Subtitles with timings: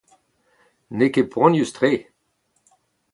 [0.95, 1.93] N'eo ket poanius-tre.